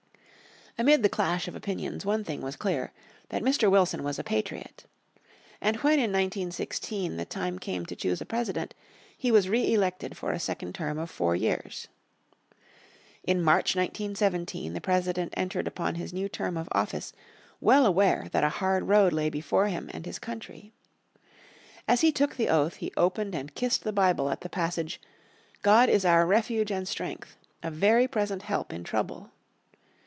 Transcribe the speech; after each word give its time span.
Amid 0.77 1.03
the 1.03 1.09
clash 1.09 1.47
of 1.49 1.55
opinions 1.55 2.05
one 2.07 2.23
thing 2.23 2.41
was 2.41 2.55
clear, 2.55 2.91
that 3.29 3.43
Mr. 3.43 3.69
Wilson 3.69 4.03
was 4.03 4.17
a 4.17 4.23
patriot. 4.23 4.85
And 5.59 5.75
when 5.75 5.95
in 5.99 6.11
1916 6.13 7.17
the 7.17 7.25
time 7.25 7.59
came 7.59 7.85
to 7.85 7.95
choose 7.95 8.21
a 8.21 8.25
President 8.25 8.73
he 9.15 9.31
was 9.31 9.49
re 9.49 9.71
elected 9.73 10.17
for 10.17 10.31
a 10.31 10.39
second 10.39 10.73
term 10.73 10.97
of 10.97 11.11
four 11.11 11.35
years. 11.35 11.87
In 13.21 13.43
March, 13.43 13.75
1917, 13.75 14.71
the 14.73 14.79
President 14.81 15.33
entered 15.35 15.67
upon 15.67 15.95
his 15.95 16.13
new 16.13 16.29
term 16.29 16.55
of 16.57 16.69
office 16.71 17.11
well 17.59 17.85
aware 17.85 18.29
that 18.31 18.45
a 18.45 18.49
hard 18.49 18.87
road 18.87 19.11
lay 19.11 19.29
before 19.29 19.67
him 19.67 19.89
and 19.93 20.05
his 20.05 20.19
country. 20.19 20.71
As 21.87 21.99
he 22.01 22.13
took 22.13 22.37
the 22.37 22.49
oath 22.49 22.75
he 22.77 22.93
opened 22.97 23.35
and 23.35 23.53
kissed 23.53 23.83
the 23.83 23.93
Bible 23.93 24.29
at 24.31 24.39
the 24.41 24.49
passage 24.49 25.01
"God 25.61 25.89
is 25.89 26.05
our 26.05 26.25
refuge 26.25 26.71
and 26.71 26.87
strength, 26.87 27.35
a 27.61 27.69
very 27.69 28.07
present 28.07 28.43
help 28.43 28.71
in 28.71 28.85
trouble." 28.85 29.31